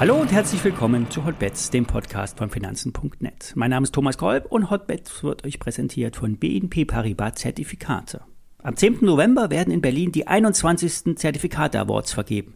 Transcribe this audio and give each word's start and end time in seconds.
Hallo 0.00 0.16
und 0.16 0.32
herzlich 0.32 0.64
willkommen 0.64 1.10
zu 1.10 1.26
Hotbets, 1.26 1.68
dem 1.68 1.84
Podcast 1.84 2.38
von 2.38 2.48
Finanzen.net. 2.48 3.52
Mein 3.54 3.68
Name 3.68 3.84
ist 3.84 3.94
Thomas 3.94 4.16
Kolb 4.16 4.46
und 4.46 4.70
Hotbets 4.70 5.22
wird 5.22 5.44
euch 5.44 5.58
präsentiert 5.58 6.16
von 6.16 6.38
BNP 6.38 6.86
Paribas 6.86 7.34
Zertifikate. 7.34 8.22
Am 8.62 8.76
10. 8.76 8.98
November 9.02 9.50
werden 9.50 9.72
in 9.74 9.82
Berlin 9.82 10.10
die 10.10 10.26
21. 10.26 11.16
Zertifikate 11.16 11.78
Awards 11.78 12.12
vergeben. 12.12 12.54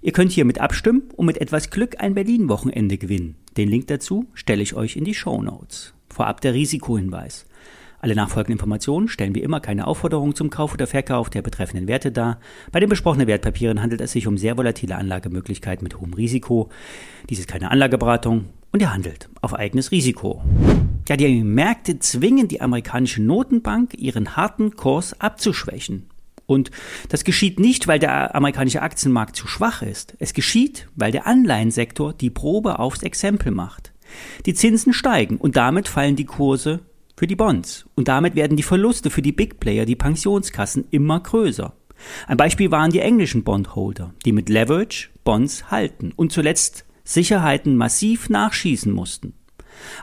Ihr 0.00 0.12
könnt 0.12 0.32
hier 0.32 0.46
mit 0.46 0.58
abstimmen 0.58 1.10
und 1.16 1.26
mit 1.26 1.38
etwas 1.38 1.68
Glück 1.68 2.00
ein 2.00 2.14
Berlin-Wochenende 2.14 2.96
gewinnen. 2.96 3.36
Den 3.58 3.68
Link 3.68 3.88
dazu 3.88 4.26
stelle 4.32 4.62
ich 4.62 4.74
euch 4.74 4.96
in 4.96 5.04
die 5.04 5.14
Show 5.14 5.42
Notes. 5.42 5.94
Vorab 6.08 6.40
der 6.40 6.54
Risikohinweis. 6.54 7.44
Alle 8.06 8.14
nachfolgenden 8.14 8.52
Informationen 8.52 9.08
stellen 9.08 9.34
wie 9.34 9.42
immer 9.42 9.58
keine 9.58 9.88
Aufforderung 9.88 10.36
zum 10.36 10.48
Kauf 10.48 10.72
oder 10.72 10.86
Verkauf 10.86 11.28
der 11.28 11.42
betreffenden 11.42 11.88
Werte 11.88 12.12
dar. 12.12 12.38
Bei 12.70 12.78
den 12.78 12.88
besprochenen 12.88 13.26
Wertpapieren 13.26 13.82
handelt 13.82 14.00
es 14.00 14.12
sich 14.12 14.28
um 14.28 14.38
sehr 14.38 14.56
volatile 14.56 14.94
Anlagemöglichkeiten 14.94 15.82
mit 15.82 16.00
hohem 16.00 16.14
Risiko. 16.14 16.68
Dies 17.28 17.40
ist 17.40 17.48
keine 17.48 17.72
Anlageberatung 17.72 18.44
und 18.70 18.80
ihr 18.80 18.94
handelt 18.94 19.28
auf 19.40 19.54
eigenes 19.54 19.90
Risiko. 19.90 20.40
Ja, 21.08 21.16
die 21.16 21.42
Märkte 21.42 21.98
zwingen 21.98 22.46
die 22.46 22.60
amerikanische 22.60 23.24
Notenbank, 23.24 23.94
ihren 23.98 24.36
harten 24.36 24.76
Kurs 24.76 25.20
abzuschwächen. 25.20 26.06
Und 26.46 26.70
das 27.08 27.24
geschieht 27.24 27.58
nicht, 27.58 27.88
weil 27.88 27.98
der 27.98 28.36
amerikanische 28.36 28.82
Aktienmarkt 28.82 29.34
zu 29.34 29.48
schwach 29.48 29.82
ist. 29.82 30.14
Es 30.20 30.32
geschieht, 30.32 30.86
weil 30.94 31.10
der 31.10 31.26
Anleihensektor 31.26 32.12
die 32.12 32.30
Probe 32.30 32.78
aufs 32.78 33.02
Exempel 33.02 33.50
macht. 33.50 33.92
Die 34.46 34.54
Zinsen 34.54 34.92
steigen 34.92 35.38
und 35.38 35.56
damit 35.56 35.88
fallen 35.88 36.14
die 36.14 36.24
Kurse 36.24 36.82
für 37.16 37.26
die 37.26 37.36
Bonds. 37.36 37.86
Und 37.94 38.08
damit 38.08 38.34
werden 38.34 38.56
die 38.56 38.62
Verluste 38.62 39.10
für 39.10 39.22
die 39.22 39.32
Big 39.32 39.58
Player, 39.60 39.86
die 39.86 39.96
Pensionskassen, 39.96 40.86
immer 40.90 41.20
größer. 41.20 41.74
Ein 42.26 42.36
Beispiel 42.36 42.70
waren 42.70 42.90
die 42.90 43.00
englischen 43.00 43.42
Bondholder, 43.42 44.14
die 44.24 44.32
mit 44.32 44.48
Leverage 44.48 45.08
Bonds 45.24 45.70
halten 45.70 46.12
und 46.14 46.30
zuletzt 46.30 46.84
Sicherheiten 47.04 47.76
massiv 47.76 48.28
nachschießen 48.28 48.92
mussten. 48.92 49.34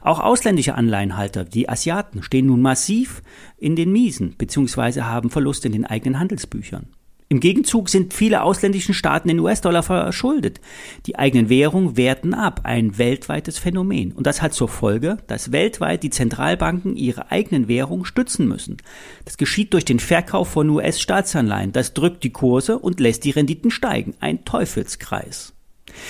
Auch 0.02 0.20
ausländische 0.20 0.76
Anleihenhalter, 0.76 1.46
die 1.46 1.70
Asiaten, 1.70 2.24
stehen 2.24 2.48
nun 2.48 2.62
massiv 2.62 3.22
in 3.58 3.76
den 3.76 3.92
Miesen 3.92 4.36
bzw. 4.38 5.02
haben 5.02 5.30
Verluste 5.30 5.68
in 5.68 5.74
den 5.74 5.86
eigenen 5.86 6.20
Handelsbüchern. 6.20 6.88
Im 7.30 7.40
Gegenzug 7.40 7.90
sind 7.90 8.14
viele 8.14 8.44
ausländischen 8.44 8.94
Staaten 8.94 9.30
in 9.30 9.40
US-Dollar 9.40 9.84
verschuldet. 9.84 10.60
Die 11.06 11.18
eigenen 11.18 11.50
Währungen 11.50 11.98
werten 11.98 12.34
ab, 12.34 12.62
ein 12.64 12.98
weltweites 12.98 13.58
Phänomen. 13.58 14.12
Und 14.12 14.28
das 14.28 14.42
hat 14.42 14.54
zur 14.54 14.68
Folge, 14.68 15.18
dass 15.28 15.52
weltweit 15.52 16.04
die 16.04 16.10
Zentralbanken 16.10 16.96
ihre 16.96 17.32
eigenen 17.32 17.68
Währungen 17.68 18.06
stützen 18.06 18.48
müssen. 18.48 18.78
Das 19.26 19.38
geschieht 19.38 19.74
durch 19.74 19.86
den 19.86 20.00
Verkauf 20.00 20.50
von 20.50 20.70
US-Staatsanleihen. 20.70 21.72
Das 21.72 21.94
drückt 21.94 22.24
die 22.24 22.32
Kurse 22.32 22.78
und 22.78 23.00
lässt 23.00 23.24
die 23.24 23.32
Renditen 23.32 23.72
steigen. 23.72 24.14
Ein 24.20 24.46
Teufelskreis. 24.46 25.53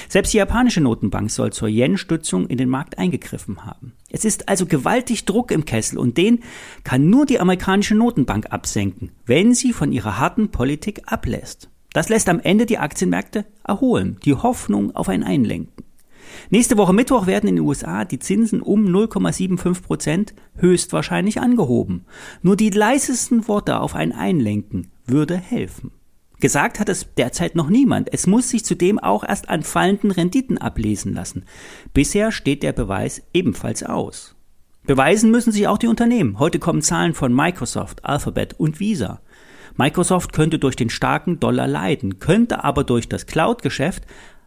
Selbst 0.09 0.33
die 0.33 0.37
japanische 0.37 0.81
Notenbank 0.81 1.31
soll 1.31 1.51
zur 1.51 1.67
Yen-Stützung 1.67 2.47
in 2.47 2.57
den 2.57 2.69
Markt 2.69 2.97
eingegriffen 2.97 3.65
haben. 3.65 3.93
Es 4.09 4.25
ist 4.25 4.49
also 4.49 4.65
gewaltig 4.65 5.25
Druck 5.25 5.51
im 5.51 5.65
Kessel 5.65 5.97
und 5.97 6.17
den 6.17 6.39
kann 6.83 7.09
nur 7.09 7.25
die 7.25 7.39
amerikanische 7.39 7.95
Notenbank 7.95 8.47
absenken, 8.51 9.11
wenn 9.25 9.53
sie 9.53 9.73
von 9.73 9.91
ihrer 9.91 10.19
harten 10.19 10.49
Politik 10.49 11.01
ablässt. 11.05 11.69
Das 11.93 12.09
lässt 12.09 12.27
am 12.29 12.39
Ende 12.39 12.65
die 12.65 12.79
Aktienmärkte 12.79 13.45
erholen, 13.63 14.17
die 14.25 14.33
Hoffnung 14.33 14.95
auf 14.95 15.09
ein 15.09 15.23
Einlenken. 15.23 15.83
Nächste 16.49 16.77
Woche 16.77 16.93
Mittwoch 16.93 17.27
werden 17.27 17.47
in 17.47 17.55
den 17.55 17.65
USA 17.65 18.05
die 18.05 18.19
Zinsen 18.19 18.61
um 18.61 18.85
0,75 18.85 19.81
Prozent 19.81 20.33
höchstwahrscheinlich 20.57 21.39
angehoben. 21.39 22.05
Nur 22.41 22.55
die 22.55 22.69
leisesten 22.69 23.47
Worte 23.47 23.79
auf 23.79 23.95
ein 23.95 24.11
Einlenken 24.11 24.91
würde 25.05 25.37
helfen. 25.37 25.91
Gesagt 26.43 26.81
hat 26.81 26.89
es 26.89 27.07
derzeit 27.15 27.55
noch 27.55 27.69
niemand. 27.69 28.11
Es 28.11 28.27
muss 28.27 28.49
sich 28.49 28.65
zudem 28.65 28.99
auch 28.99 29.23
erst 29.23 29.47
an 29.47 29.63
fallenden 29.63 30.11
Renditen 30.11 30.57
ablesen 30.57 31.13
lassen. 31.13 31.45
Bisher 31.93 32.33
steht 32.33 32.63
der 32.63 32.73
Beweis 32.73 33.21
ebenfalls 33.33 33.81
aus. 33.81 34.35
Beweisen 34.85 35.31
müssen 35.31 35.53
sich 35.53 35.69
auch 35.69 35.77
die 35.77 35.87
Unternehmen. 35.87 36.39
Heute 36.39 36.59
kommen 36.59 36.81
Zahlen 36.81 37.13
von 37.13 37.33
Microsoft, 37.33 38.03
Alphabet 38.03 38.55
und 38.59 38.81
Visa. 38.81 39.21
Microsoft 39.77 40.33
könnte 40.33 40.59
durch 40.59 40.75
den 40.75 40.89
starken 40.89 41.39
Dollar 41.39 41.65
leiden, 41.65 42.19
könnte 42.19 42.65
aber 42.65 42.83
durch 42.83 43.07
das 43.07 43.25
Cloud-Geschäft 43.25 44.03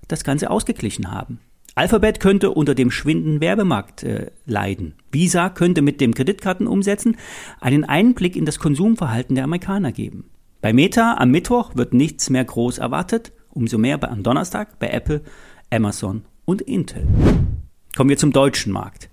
das 0.06 0.22
Ganze 0.22 0.50
ausgeglichen 0.50 1.12
haben. 1.12 1.40
Alphabet 1.76 2.20
könnte 2.20 2.50
unter 2.50 2.74
dem 2.74 2.90
schwinden 2.90 3.40
Werbemarkt 3.40 4.02
äh, 4.02 4.32
leiden. 4.44 4.96
Visa 5.12 5.48
könnte 5.48 5.80
mit 5.80 6.02
dem 6.02 6.12
Kreditkartenumsetzen 6.12 7.16
einen 7.58 7.84
Einblick 7.84 8.36
in 8.36 8.44
das 8.44 8.58
Konsumverhalten 8.58 9.34
der 9.34 9.44
Amerikaner 9.44 9.92
geben. 9.92 10.28
Bei 10.66 10.72
Meta 10.72 11.14
am 11.18 11.30
Mittwoch 11.30 11.76
wird 11.76 11.94
nichts 11.94 12.28
mehr 12.28 12.44
groß 12.44 12.78
erwartet, 12.78 13.30
umso 13.50 13.78
mehr 13.78 14.02
am 14.02 14.24
Donnerstag 14.24 14.80
bei 14.80 14.88
Apple, 14.88 15.22
Amazon 15.70 16.24
und 16.44 16.60
Intel. 16.60 17.06
Kommen 17.96 18.10
wir 18.10 18.16
zum 18.16 18.32
deutschen 18.32 18.72
Markt. 18.72 19.08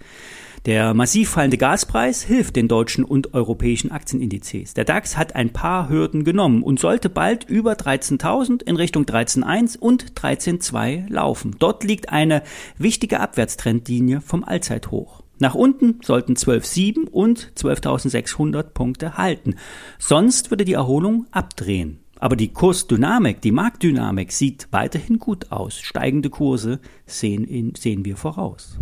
Der 0.65 0.95
massiv 0.95 1.29
fallende 1.29 1.59
Gaspreis 1.59 2.23
hilft 2.23 2.55
den 2.55 2.67
deutschen 2.67 3.05
und 3.05 3.35
europäischen 3.35 3.91
Aktienindizes. 3.91 4.73
Der 4.73 4.83
DAX 4.83 5.15
hat 5.15 5.35
ein 5.35 5.53
paar 5.53 5.89
Hürden 5.89 6.23
genommen 6.23 6.63
und 6.63 6.79
sollte 6.79 7.07
bald 7.07 7.43
über 7.43 7.73
13.000 7.73 8.63
in 8.63 8.75
Richtung 8.75 9.03
13.1 9.03 9.77
und 9.77 10.13
13.2 10.13 11.07
laufen. 11.07 11.55
Dort 11.59 11.83
liegt 11.83 12.09
eine 12.09 12.41
wichtige 12.79 13.19
Abwärtstrendlinie 13.19 14.21
vom 14.21 14.43
Allzeithoch. 14.43 15.22
Nach 15.39 15.55
unten 15.55 15.99
sollten 16.03 16.33
12.7 16.33 17.09
und 17.09 17.51
12.600 17.57 18.63
Punkte 18.63 19.17
halten. 19.17 19.55
Sonst 19.99 20.51
würde 20.51 20.65
die 20.65 20.73
Erholung 20.73 21.25
abdrehen. 21.31 21.99
Aber 22.19 22.37
die 22.37 22.53
Kursdynamik, 22.53 23.41
die 23.41 23.51
Marktdynamik 23.51 24.31
sieht 24.31 24.67
weiterhin 24.71 25.19
gut 25.19 25.51
aus. 25.51 25.77
Steigende 25.79 26.29
Kurse 26.29 26.79
sehen, 27.05 27.43
in, 27.43 27.75
sehen 27.75 28.05
wir 28.05 28.15
voraus. 28.15 28.77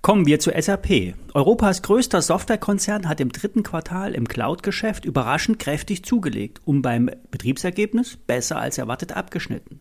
Kommen 0.00 0.26
wir 0.26 0.38
zu 0.38 0.52
SAP. 0.56 1.14
Europas 1.34 1.82
größter 1.82 2.22
Softwarekonzern 2.22 3.08
hat 3.08 3.20
im 3.20 3.32
dritten 3.32 3.64
Quartal 3.64 4.14
im 4.14 4.28
Cloud-Geschäft 4.28 5.04
überraschend 5.04 5.58
kräftig 5.58 6.04
zugelegt 6.04 6.60
und 6.64 6.82
beim 6.82 7.10
Betriebsergebnis 7.32 8.16
besser 8.16 8.58
als 8.60 8.78
erwartet 8.78 9.16
abgeschnitten. 9.16 9.80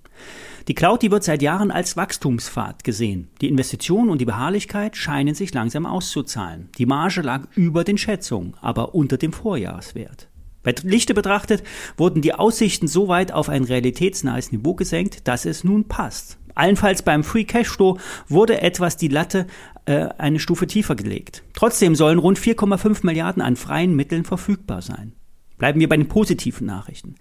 Die 0.67 0.73
Cloud, 0.73 1.03
die 1.03 1.11
wird 1.11 1.23
seit 1.23 1.43
Jahren 1.43 1.69
als 1.69 1.95
Wachstumspfad 1.97 2.83
gesehen. 2.83 3.29
Die 3.41 3.47
Investitionen 3.47 4.09
und 4.09 4.19
die 4.19 4.25
Beharrlichkeit 4.25 4.97
scheinen 4.97 5.35
sich 5.35 5.53
langsam 5.53 5.85
auszuzahlen. 5.85 6.69
Die 6.79 6.87
Marge 6.87 7.21
lag 7.21 7.43
über 7.55 7.83
den 7.83 7.99
Schätzungen, 7.99 8.55
aber 8.59 8.95
unter 8.95 9.17
dem 9.17 9.31
Vorjahreswert. 9.31 10.29
Bei 10.67 10.75
Lichte 10.83 11.13
betrachtet 11.13 11.63
wurden 11.95 12.21
die 12.21 12.33
Aussichten 12.33 12.89
so 12.89 13.07
weit 13.07 13.31
auf 13.31 13.47
ein 13.47 13.63
realitätsnahes 13.63 14.51
Niveau 14.51 14.73
gesenkt, 14.73 15.25
dass 15.25 15.45
es 15.45 15.63
nun 15.63 15.85
passt. 15.85 16.39
Allenfalls 16.55 17.03
beim 17.03 17.23
Free 17.23 17.45
Cashflow 17.45 17.97
wurde 18.27 18.59
etwas 18.59 18.97
die 18.97 19.07
Latte 19.07 19.47
äh, 19.85 20.09
eine 20.17 20.41
Stufe 20.41 20.67
tiefer 20.67 20.95
gelegt. 20.95 21.43
Trotzdem 21.53 21.95
sollen 21.95 22.19
rund 22.19 22.37
4,5 22.37 23.05
Milliarden 23.05 23.41
an 23.41 23.55
freien 23.55 23.95
Mitteln 23.95 24.25
verfügbar 24.25 24.81
sein. 24.81 25.13
Bleiben 25.57 25.79
wir 25.79 25.87
bei 25.87 25.95
den 25.95 26.09
positiven 26.09 26.67
Nachrichten. 26.67 27.15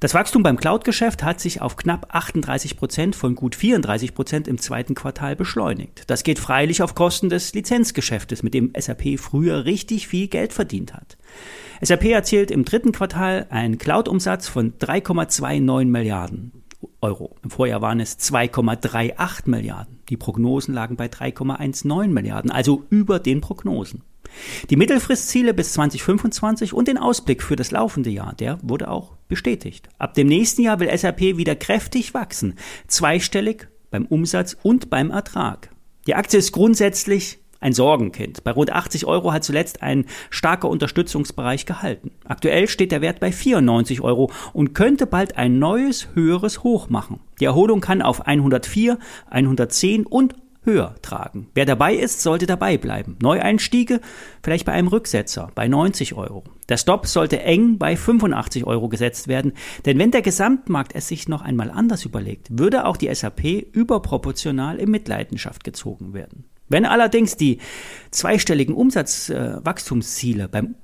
Das 0.00 0.12
Wachstum 0.12 0.42
beim 0.42 0.58
Cloud-Geschäft 0.58 1.22
hat 1.22 1.40
sich 1.40 1.62
auf 1.62 1.76
knapp 1.76 2.14
38 2.14 2.76
Prozent 2.76 3.16
von 3.16 3.34
gut 3.34 3.54
34 3.54 4.14
Prozent 4.14 4.46
im 4.46 4.58
zweiten 4.58 4.94
Quartal 4.94 5.36
beschleunigt. 5.36 6.02
Das 6.08 6.22
geht 6.22 6.38
freilich 6.38 6.82
auf 6.82 6.94
Kosten 6.94 7.30
des 7.30 7.54
Lizenzgeschäftes, 7.54 8.42
mit 8.42 8.52
dem 8.52 8.72
SAP 8.78 9.18
früher 9.18 9.64
richtig 9.64 10.08
viel 10.08 10.28
Geld 10.28 10.52
verdient 10.52 10.92
hat. 10.92 11.16
SAP 11.80 12.04
erzielt 12.04 12.50
im 12.50 12.66
dritten 12.66 12.92
Quartal 12.92 13.46
einen 13.48 13.78
Cloud-Umsatz 13.78 14.48
von 14.48 14.74
3,29 14.74 15.86
Milliarden. 15.86 16.52
Euro. 17.00 17.36
Im 17.42 17.50
Vorjahr 17.50 17.80
waren 17.80 18.00
es 18.00 18.18
2,38 18.18 19.48
Milliarden. 19.48 20.00
Die 20.10 20.18
Prognosen 20.18 20.74
lagen 20.74 20.96
bei 20.96 21.06
3,19 21.06 22.08
Milliarden, 22.08 22.50
also 22.50 22.84
über 22.90 23.18
den 23.18 23.40
Prognosen. 23.40 24.02
Die 24.70 24.76
Mittelfristziele 24.76 25.54
bis 25.54 25.72
2025 25.74 26.72
und 26.72 26.88
den 26.88 26.98
Ausblick 26.98 27.42
für 27.42 27.56
das 27.56 27.70
laufende 27.70 28.10
Jahr, 28.10 28.34
der 28.34 28.58
wurde 28.62 28.88
auch 28.88 29.16
bestätigt. 29.28 29.88
Ab 29.98 30.14
dem 30.14 30.26
nächsten 30.26 30.62
Jahr 30.62 30.80
will 30.80 30.96
SAP 30.96 31.20
wieder 31.20 31.56
kräftig 31.56 32.14
wachsen, 32.14 32.54
zweistellig 32.86 33.68
beim 33.90 34.06
Umsatz 34.06 34.56
und 34.62 34.90
beim 34.90 35.10
Ertrag. 35.10 35.70
Die 36.06 36.14
Aktie 36.14 36.38
ist 36.38 36.52
grundsätzlich 36.52 37.38
ein 37.60 37.72
Sorgenkind. 37.72 38.44
Bei 38.44 38.52
rund 38.52 38.72
80 38.72 39.06
Euro 39.06 39.32
hat 39.32 39.44
zuletzt 39.44 39.82
ein 39.82 40.06
starker 40.30 40.68
Unterstützungsbereich 40.68 41.66
gehalten. 41.66 42.12
Aktuell 42.24 42.68
steht 42.68 42.92
der 42.92 43.00
Wert 43.00 43.20
bei 43.20 43.32
94 43.32 44.02
Euro 44.02 44.30
und 44.52 44.74
könnte 44.74 45.06
bald 45.06 45.36
ein 45.36 45.58
neues, 45.58 46.08
höheres 46.14 46.62
Hoch 46.62 46.88
machen. 46.88 47.20
Die 47.40 47.44
Erholung 47.44 47.80
kann 47.80 48.02
auf 48.02 48.26
104, 48.26 48.98
110 49.30 50.06
und 50.06 50.34
höher 50.66 50.96
tragen. 51.00 51.48
Wer 51.54 51.64
dabei 51.64 51.94
ist, 51.94 52.20
sollte 52.20 52.46
dabei 52.46 52.76
bleiben. 52.76 53.16
Neueinstiege 53.22 54.00
vielleicht 54.42 54.66
bei 54.66 54.72
einem 54.72 54.88
Rücksetzer 54.88 55.50
bei 55.54 55.68
90 55.68 56.14
Euro. 56.14 56.44
Der 56.68 56.76
Stop 56.76 57.06
sollte 57.06 57.40
eng 57.40 57.78
bei 57.78 57.96
85 57.96 58.66
Euro 58.66 58.88
gesetzt 58.88 59.28
werden, 59.28 59.52
denn 59.86 59.98
wenn 59.98 60.10
der 60.10 60.22
Gesamtmarkt 60.22 60.94
es 60.94 61.08
sich 61.08 61.28
noch 61.28 61.42
einmal 61.42 61.70
anders 61.70 62.04
überlegt, 62.04 62.58
würde 62.58 62.84
auch 62.84 62.96
die 62.96 63.14
SAP 63.14 63.44
überproportional 63.72 64.78
in 64.78 64.90
Mitleidenschaft 64.90 65.64
gezogen 65.64 66.12
werden. 66.12 66.44
Wenn 66.68 66.84
allerdings 66.84 67.36
die 67.36 67.58
zweistelligen 68.10 68.74
Umsatzwachstumsziele 68.74 70.48
beim 70.48 70.74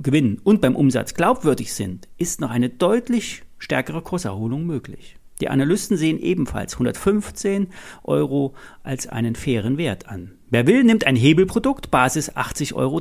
Gewinn 0.00 0.40
und 0.42 0.60
beim 0.60 0.74
Umsatz 0.74 1.14
glaubwürdig 1.14 1.72
sind, 1.72 2.08
ist 2.18 2.40
noch 2.40 2.50
eine 2.50 2.70
deutlich 2.70 3.42
stärkere 3.58 4.02
Kurserholung 4.02 4.66
möglich. 4.66 5.16
Die 5.40 5.48
Analysten 5.48 5.96
sehen 5.96 6.18
ebenfalls 6.18 6.74
115 6.74 7.68
Euro 8.04 8.54
als 8.82 9.06
einen 9.06 9.34
fairen 9.34 9.78
Wert 9.78 10.08
an. 10.08 10.32
Wer 10.50 10.66
will, 10.66 10.84
nimmt 10.84 11.06
ein 11.06 11.16
Hebelprodukt, 11.16 11.90
Basis 11.90 12.32
80,30 12.32 12.74
Euro. 12.74 13.00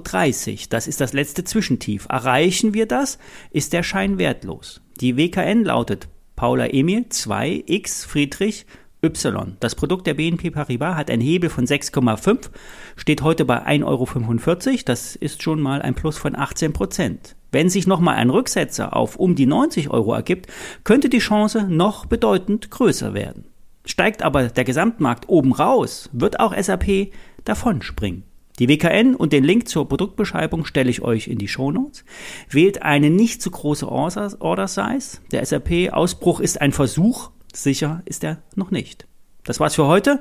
Das 0.70 0.88
ist 0.88 1.00
das 1.00 1.14
letzte 1.14 1.44
Zwischentief. 1.44 2.08
Erreichen 2.10 2.74
wir 2.74 2.88
das, 2.88 3.20
ist 3.52 3.74
der 3.74 3.84
Schein 3.84 4.18
wertlos. 4.18 4.82
Die 5.00 5.18
WKN 5.18 5.64
lautet 5.64 6.08
Paula 6.36 6.68
Emil 6.68 7.06
2 7.10 7.66
X 7.68 8.06
Friedrich 8.06 8.66
Y. 9.04 9.58
Das 9.60 9.76
Produkt 9.76 10.08
der 10.08 10.14
BNP 10.14 10.52
Paribas 10.52 10.96
hat 10.96 11.12
einen 11.12 11.22
Hebel 11.22 11.50
von 11.50 11.66
6,5, 11.66 12.50
steht 12.96 13.22
heute 13.22 13.44
bei 13.44 13.68
1,45 13.68 13.86
Euro. 13.86 14.78
Das 14.86 15.16
ist 15.18 15.44
schon 15.44 15.62
mal 15.62 15.82
ein 15.82 15.94
Plus 15.94 16.18
von 16.18 16.38
18 16.38 16.72
Prozent. 16.72 17.36
Wenn 17.52 17.70
sich 17.70 17.86
nochmal 17.86 18.16
ein 18.16 18.30
Rücksetzer 18.30 18.96
auf 18.96 19.18
um 19.18 19.36
die 19.36 19.46
90 19.46 19.90
Euro 19.90 20.14
ergibt, 20.14 20.48
könnte 20.86 21.10
die 21.10 21.20
Chance 21.20 21.68
noch 21.70 22.06
bedeutend 22.06 22.72
größer 22.72 23.14
werden. 23.14 23.46
Steigt 23.86 24.24
aber 24.24 24.48
der 24.48 24.64
Gesamtmarkt 24.64 25.28
oben 25.28 25.52
raus, 25.52 26.10
wird 26.14 26.40
auch 26.40 26.56
SAP 26.58 27.12
davonspringen. 27.44 28.24
Die 28.60 28.70
WKN 28.70 29.16
und 29.16 29.34
den 29.34 29.44
Link 29.44 29.68
zur 29.68 29.90
Produktbeschreibung 29.90 30.64
stelle 30.64 30.90
ich 30.90 31.02
euch 31.02 31.28
in 31.28 31.40
die 31.40 31.48
Shownotes. 31.48 32.06
Wählt 32.50 32.84
eine 32.84 33.10
nicht 33.10 33.42
zu 33.42 33.52
große 33.52 33.92
Order 33.92 34.68
Size. 34.68 35.18
Der 35.32 35.46
SAP-Ausbruch 35.46 36.40
ist 36.40 36.62
ein 36.62 36.72
Versuch, 36.72 37.32
Sicher 37.54 38.02
ist 38.06 38.24
er 38.24 38.42
noch 38.56 38.72
nicht. 38.72 39.08
Das 39.44 39.60
war's 39.60 39.76
für 39.76 39.88
heute. 39.88 40.20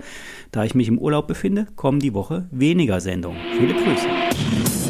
Da 0.50 0.64
ich 0.64 0.74
mich 0.74 0.88
im 0.88 0.98
Urlaub 0.98 1.26
befinde, 1.26 1.66
kommen 1.76 2.00
die 2.00 2.14
Woche 2.14 2.48
weniger 2.50 3.00
Sendungen. 3.00 3.40
Viele 3.58 3.74
Grüße. 3.74 4.81